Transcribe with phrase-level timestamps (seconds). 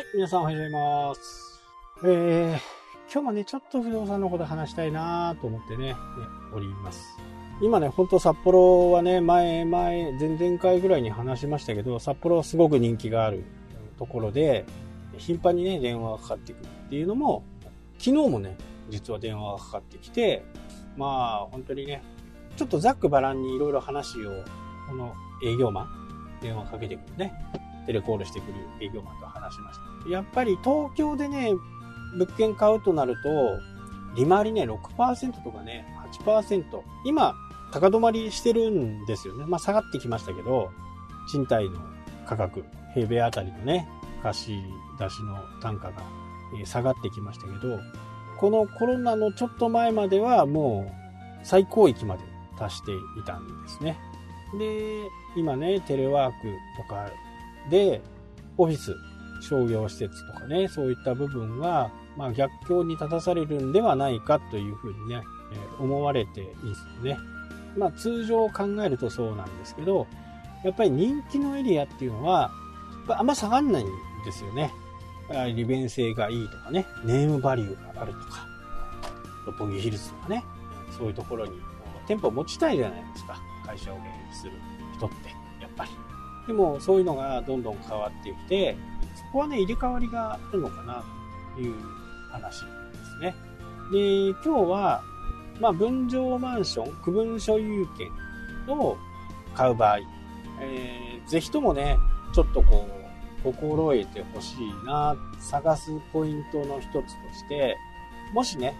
[0.00, 1.62] い、皆さんおはようございます。
[2.02, 2.50] えー、
[3.12, 5.96] 今日もね、ちょっと不動産のこと話したいなと思ってね、ね
[6.54, 7.02] おります。
[7.62, 13.44] 今ね、ほんと札幌はね、前、前、前々回ぐらいに話しましたけど、札幌はすごく人気がある
[13.98, 14.64] ところで、
[15.18, 17.44] 頻繁にね、電話がかかってくるっていうのも、
[17.98, 18.56] 昨日もね、
[18.88, 20.42] 実は電話がかかってきて、
[20.96, 22.02] まあ、本当にね、
[22.56, 24.44] ちょっとざっくばらんにいろいろ話を、
[24.88, 25.14] この
[25.44, 25.88] 営業マン、
[26.40, 27.34] 電話かけてくるね、
[27.86, 30.10] テレコールしてくる営業マンと話しました。
[30.10, 31.52] やっぱり東京でね、
[32.16, 33.58] 物件買うとなると、
[34.16, 35.86] 利回りね、6%とかね、
[36.24, 36.64] 8%。
[37.04, 37.34] 今、
[37.72, 39.44] 高止まりしてるんですよね。
[39.46, 40.70] まあ下がってきましたけど、
[41.30, 41.78] 賃貸の
[42.26, 43.88] 価格、平米あたりのね、
[44.22, 44.62] 貸し
[44.98, 46.02] 出しの単価が
[46.64, 47.78] 下がってきましたけど、
[48.38, 52.24] このコロナのちょっと前まではもう最高域まで
[52.58, 53.98] 達していたんですね。
[54.58, 57.08] で、今ね、テレワークとか
[57.68, 58.00] で、
[58.56, 58.94] オフィス、
[59.40, 67.18] 商業施設とかね、そういった部分が、まあ、逆境に立たされるんではないかというふうにね、え思われていますよね。
[67.76, 70.06] まあ、通常考えるとそうなんですけど、
[70.64, 72.50] やっぱり人気のエリアっていうのは、
[73.08, 73.86] あんま下がんないん
[74.24, 74.72] ですよね。
[75.54, 78.46] 利便性がいいとかね、ネームバリューがあるとか、
[79.46, 80.44] 六本木ヒルズとかね、
[80.96, 81.52] そういうところに
[82.06, 83.40] 店舗持ちたいじゃないですか。
[83.64, 84.52] 会社を経営する
[84.96, 85.28] 人って、
[85.60, 85.90] やっぱり。
[86.50, 88.76] でも、そういうのがどんどん変わってきて、
[89.14, 91.04] そこはね、入れ替わりがあるのかな、
[91.54, 91.76] という
[92.28, 92.66] 話で
[93.04, 93.34] すね。
[93.92, 95.00] で、今日は、
[95.60, 97.86] まあ、分譲マンション、区分所有
[98.66, 98.96] 権を
[99.54, 99.98] 買う場合、
[100.60, 101.96] えーぜひともね、
[102.34, 102.88] ちょっとこ
[103.44, 107.76] う、心得てほしいな、探すポイントの一つとして、
[108.34, 108.74] もしね、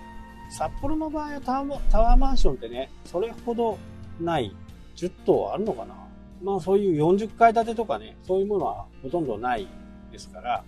[0.48, 3.78] 札幌の場合はタワータワーマンションってね、それほど
[4.20, 4.52] ない、
[4.96, 5.99] 10棟あるのかな
[6.42, 9.66] まあそういう40階建てとかね、そういうものはほとんどない
[10.10, 10.64] ですから、あ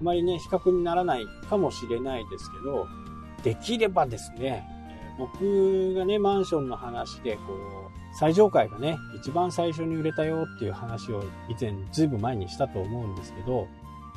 [0.00, 2.86] まりね、比較にならないかもしれないですけど、
[3.42, 4.66] できればですね、
[5.18, 7.42] 僕がね、マンションの話で、こ
[7.88, 13.68] う、最上階がね、一番最初に売れたよっていう話を以前ずいぶん前にしたと思うんですけど、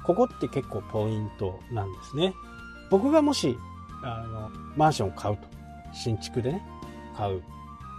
[0.04, 2.34] ここって結構ポイントなんですね。
[2.90, 3.58] 僕がもし、
[4.04, 5.44] あの、マンション買うと、
[5.94, 6.66] 新築でね、
[7.16, 7.44] 買う、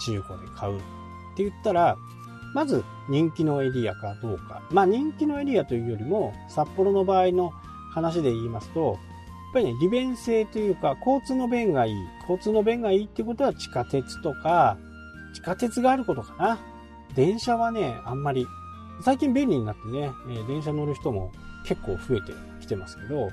[0.00, 0.80] 中古で買う。
[1.38, 1.96] って言ったら、
[2.52, 4.62] まず人気のエリアかどうか。
[4.72, 7.52] まあ人気のエリアというよりも、札幌の場合の
[7.92, 8.98] 話で言いますと、やっ
[9.54, 11.94] ぱりね、利便性というか、交通の便がいい。
[12.22, 14.76] 交通の便がいいってことは地下鉄とか、
[15.32, 16.58] 地下鉄があることかな。
[17.14, 18.46] 電車はね、あんまり、
[19.02, 21.30] 最近便利になってね、え電車乗る人も
[21.64, 23.30] 結構増えてきてますけど、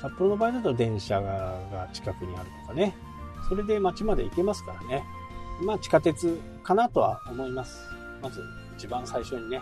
[0.00, 2.94] 札幌の場合だと電車が近くにあるとかね、
[3.48, 5.04] それで街まで行けますからね。
[5.64, 7.82] まあ地下鉄かなとは思います。
[8.22, 8.42] まず
[8.76, 9.60] 一番最初にね、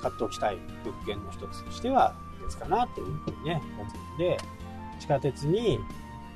[0.00, 4.38] 買っておきたい物件の一つとしては、ですかなというふうにね、思うので、
[5.00, 5.78] 地下鉄に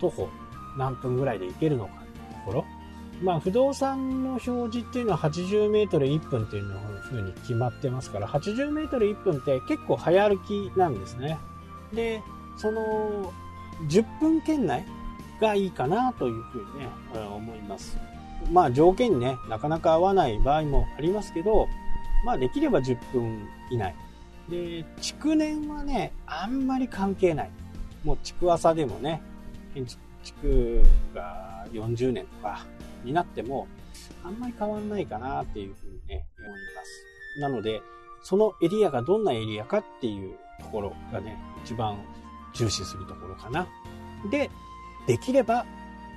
[0.01, 0.29] 徒歩
[0.77, 2.65] 何分ぐらいで行けるのかというところ。
[3.23, 11.39] まあ不動産の表示っていうのは80メートル1分っていうのふうに決まってますから、80メートル1分って結構早歩きなんですね。
[11.93, 12.23] で、
[12.57, 13.33] その
[13.89, 14.85] 10分圏内
[15.41, 17.99] がいいかなというふうにね、思います。
[18.51, 21.69] まあ条件にね、なかなか合わない場合もありますけど、
[22.25, 23.95] まあできれば10分以内。
[24.49, 27.51] で、築年はね、あんまり関係ない。
[28.05, 29.23] もう築浅でもね、
[29.75, 29.87] 建
[30.23, 30.83] 築
[31.15, 32.67] が40年とか
[33.05, 33.69] になっても、
[34.25, 37.41] あんまり変わんないかなっていうふうにね、思います。
[37.41, 37.81] なので、
[38.23, 41.99] そのエリアがどんなエリアかっていうところがね、一番
[42.55, 43.67] 重視するところかな。
[44.31, 44.51] で、
[45.07, 45.65] できれば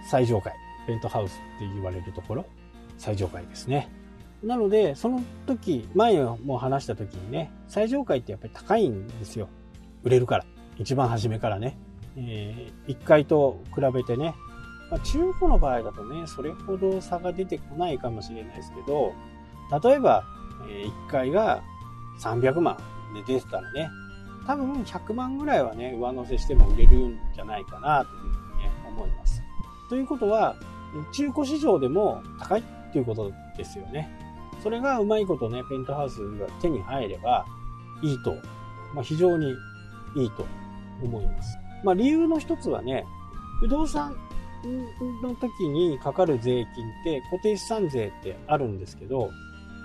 [0.09, 0.53] 最上階、
[0.87, 2.45] ペントハウスって言われるところ、
[2.97, 3.89] 最上階ですね。
[4.43, 9.47] なので、その時、前も話した時にね、最上階ってやっぱり高いんですよ。
[10.03, 10.45] 売れるから。
[10.77, 11.77] 一番初めからね。
[12.17, 14.35] えー、1階と比べてね。
[14.91, 19.13] まあ、中古の場合だとね、それほど差が出てこないかもしれないですけど、
[19.81, 20.23] 例えば、
[20.69, 21.63] え1階が
[22.19, 22.77] 300万
[23.13, 23.89] で出てたらね、
[24.45, 29.42] 多分100万ぐらいはね、上乗せしても売れるんじゃないかなというふうにね、思います。
[29.93, 30.55] ということは、
[31.11, 34.09] 中古市場でも高いっていうことですよね。
[34.63, 37.45] それがうまいことね、ペントハウスが手に入れば
[38.01, 38.33] いいと、
[38.95, 39.51] まあ、非常に
[40.15, 40.47] いいと
[41.03, 41.55] 思います。
[41.83, 43.05] まあ、理由の一つはね、
[43.59, 44.15] 不動産
[45.21, 49.29] の時にかかる税金って固定資産税ってあるんですけど、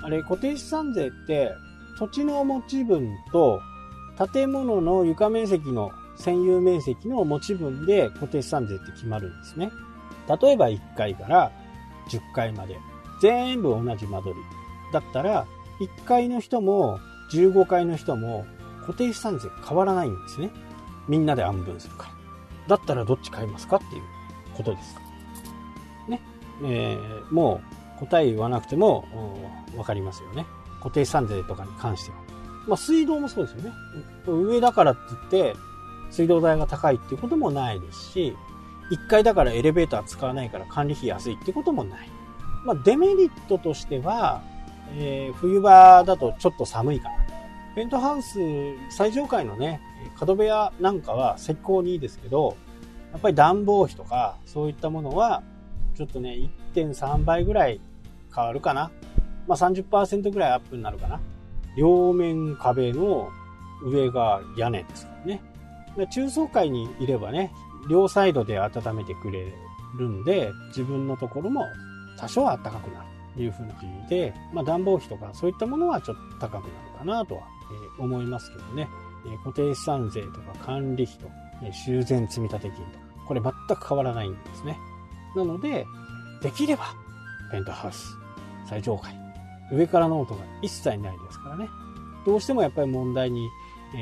[0.02, 1.50] あれ固定資産税って
[1.98, 3.60] 土地の持ち分と
[4.32, 9.70] 建物の床面積の占有面積の持ち分で固定資産税って決まるんですね。
[10.28, 11.52] 例えば1階から
[12.08, 12.78] 10階まで
[13.20, 14.40] 全部同じ間取り
[14.92, 15.46] だったら
[15.80, 16.98] 1階の人も
[17.32, 18.46] 15階の人も
[18.80, 20.50] 固定資産税変わらないんですね。
[21.08, 22.04] みんなで安分するか
[22.68, 22.76] ら。
[22.76, 24.02] だったらどっち買いますかっていう
[24.54, 24.96] ことです。
[26.08, 26.20] ね。
[26.64, 27.60] えー、も
[27.96, 29.04] う答え言わなくても
[29.74, 30.46] 分かりますよね。
[30.78, 32.16] 固定資産税とかに関しては。
[32.66, 33.72] まあ水道もそうですよね。
[34.26, 35.56] 上だからって言って
[36.10, 38.36] 水道代が高いっていうこともないですし、
[38.90, 42.08] 1階だからエレベーター使わないから管理費安いってこともない。
[42.64, 44.42] まあ、デメリットとしては、
[44.96, 47.14] えー、冬場だとちょっと寒いかな。
[47.74, 48.38] ペントハウス
[48.90, 49.80] 最上階のね、
[50.18, 52.56] 角部屋なんかは最高にいいですけど、
[53.12, 55.42] やっぱり暖房費とかそういったものは、
[55.94, 57.80] ちょっとね、1.3倍ぐらい
[58.34, 58.90] 変わるかな。
[59.46, 61.20] まあ30%ぐらいアップになるかな。
[61.76, 63.28] 両面壁の
[63.84, 65.42] 上が屋根ですからね。
[66.10, 67.52] 中層階にいればね、
[67.88, 69.52] 両サイドで温めてくれ
[69.98, 71.64] るんで、自分のところも
[72.18, 77.42] 多少は暖かくなるというふうな感じで、まあ、暖房費とかそういったものはちょっと高くなるかなとは、
[77.98, 78.88] え思いますけどね、
[79.26, 81.30] え固定資産税とか管理費と、
[81.62, 82.84] え修繕積立金とか、
[83.26, 84.78] これ全く変わらないんですね。
[85.36, 85.86] なので、
[86.42, 86.86] できれば、
[87.50, 88.16] ペントハウス、
[88.66, 89.14] 最上階、
[89.72, 91.68] 上からの音が一切ないですからね。
[92.26, 93.48] どうしてもやっぱり問題に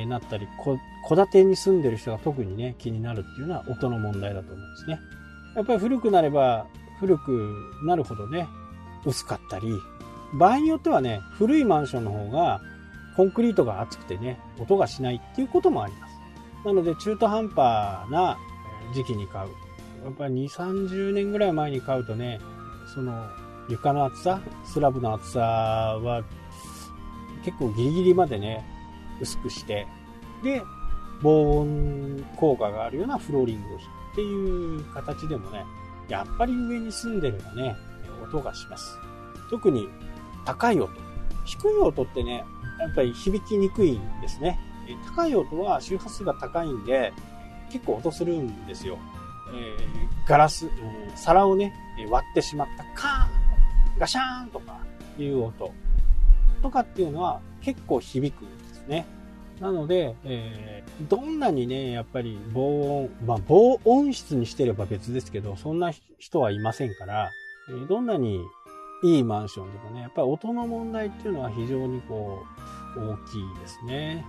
[0.08, 0.48] なったり、
[1.08, 5.00] 戸建てに住んでる人が特にね、気になるっていうのは音の問題だと思うんですね。
[5.54, 6.66] やっぱり古くなれば
[6.98, 7.54] 古く
[7.84, 8.48] なるほどね、
[9.04, 9.68] 薄かったり、
[10.34, 12.60] 場合によってはね、古いマンションの方が
[13.16, 16.16] コンクリートが厚くてね、音がしないっていうこともあります。
[16.64, 18.36] なので中途半端な
[18.92, 19.50] 時期に買う。
[20.04, 22.40] やっぱり2、30年ぐらい前に買うとね、
[22.94, 23.26] その
[23.68, 26.22] 床の厚さ、スラブの厚さは
[27.44, 28.64] 結構ギリギリまでね、
[29.20, 29.86] 薄くして、
[30.42, 30.62] で、
[31.22, 33.80] 防音効果があるようなフローリングをっ
[34.14, 35.64] ていう形でもね、
[36.08, 37.76] やっぱり上に住んでるとね、
[38.22, 38.98] 音がします。
[39.50, 39.88] 特に
[40.44, 40.90] 高い音。
[41.44, 42.44] 低い音ってね、
[42.80, 44.58] やっぱり響きにくいんですね。
[45.14, 47.12] 高い音は周波数が高いんで、
[47.70, 48.98] 結構音するんですよ。
[49.52, 50.72] えー、ガラス、うん、
[51.14, 51.72] 皿をね、
[52.08, 54.78] 割ってしまったカーンガシャーンとか
[55.18, 55.72] いう音
[56.62, 59.06] とかっていうのは結構響くんですね。
[59.60, 67.30] なので、えー、どんなにね、やっぱり防音、まあ防音室にしてれば別ですけど、そんな人はいませんから、
[67.68, 68.40] えー、どんなに
[69.02, 72.44] いいマンションでもね、やっぱり音の問題っていうのは非常にこ
[72.96, 74.24] う、大きいですね。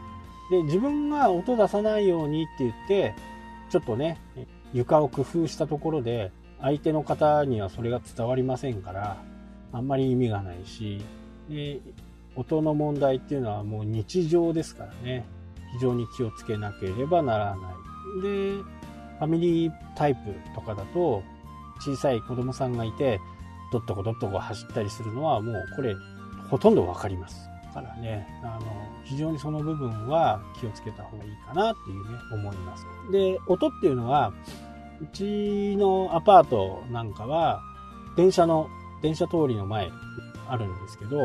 [0.50, 3.14] で、自分が音出さないようにって言って、
[3.70, 4.20] ちょっとね、
[4.74, 6.32] 床を工夫したところで、
[6.62, 9.18] 相手の方にはそれが伝わりませんから、
[9.74, 11.02] あんまり意味がないし、
[11.50, 11.80] で
[12.38, 15.26] 音の問題っていうのはもう日常ですからね、
[15.74, 18.22] 非常に気をつけなければならない。
[18.22, 21.24] で、ファミリータイプとかだと、
[21.80, 23.20] 小さい子供さんがいて、
[23.72, 25.96] どっとこどっとこ走ったりするのはもうこれ、
[26.50, 27.50] ほとんどわかります。
[27.66, 28.62] だからね、あの、
[29.04, 32.86] 非常にその部分は気をつけた方がいいかなっていうね、思います。
[33.12, 34.32] で、音っていうのは、
[35.02, 37.62] うちのアパートなんかは、
[38.16, 38.68] 電車の、
[39.02, 39.92] 電車通りの前
[40.48, 41.18] あるんですけど、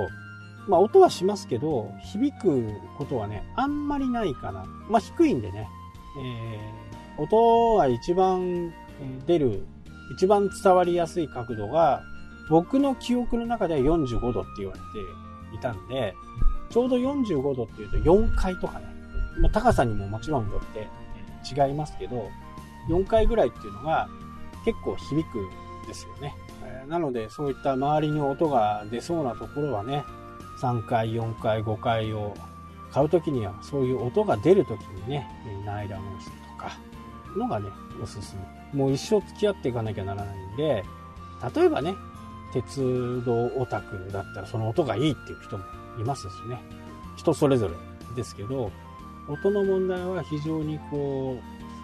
[0.68, 4.64] まあ音はしますけど、響くことはね、あんまりないかな。
[4.88, 5.68] まあ低いんでね、
[6.18, 8.72] えー、音が一番
[9.26, 9.66] 出る、
[10.14, 12.02] 一番伝わりやすい角度が、
[12.50, 16.14] 僕の記憶の中では45度って言われていたんで、
[16.70, 18.86] ちょうど45度っていうと4階とかね、
[19.40, 20.88] まあ、高さにももちろんよって
[21.54, 22.28] 違いますけど、
[22.88, 24.08] 4階ぐらいっていうのが
[24.64, 26.34] 結構響くんですよね。
[26.88, 30.04] なので、そういった周りに音が出そうなところはね、
[30.62, 32.34] 3回、4回、5回を
[32.92, 35.28] 買うときには、そういう音が出るときにね、
[35.66, 36.78] ナイラモンスとか、
[37.36, 37.68] のがね、
[38.00, 38.36] おすす
[38.72, 38.78] め。
[38.78, 40.84] もう一生付き合っていかなきゃならないんで、
[41.54, 41.94] 例えばね、
[42.52, 45.64] 鉄道オタクだったらその音がいいっていう人も
[45.98, 46.60] いますしね。
[47.16, 47.74] 人それぞれ
[48.14, 48.70] ですけど、
[49.28, 51.38] 音の問題は非常にこ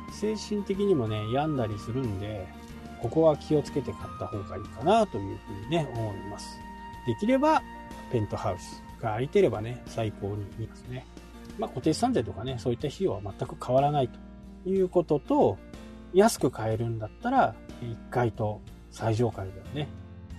[0.08, 2.46] う、精神的にもね、病んだりするんで、
[3.02, 6.58] ここは気をつけて買った方がいいかなというふうにね、思います。
[7.06, 7.62] できれば
[8.10, 11.06] ペントハウスが空いてればね、最高にいいですね。
[11.58, 14.08] まあ、固定資産税とかね、そういった費用は全く変わらない
[14.64, 15.58] ということと、
[16.14, 19.88] 安く買えるんだったら、1階と最上階ではね、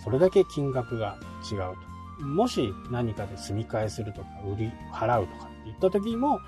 [0.04, 1.18] それだけ金額が
[1.52, 1.60] 違う
[2.20, 2.26] と。
[2.26, 6.40] もし何かで住み替えするとか、売り、払うとかっていった時にも、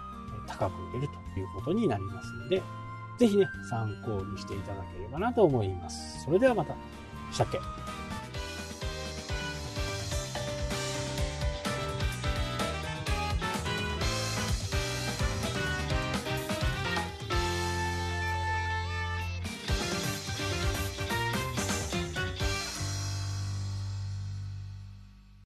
[0.47, 2.61] 高く売れるということになりますので、
[3.17, 6.23] ぜひね、参考にしていただければなと思います。
[6.23, 6.73] それではまた、
[7.31, 7.59] したっけ？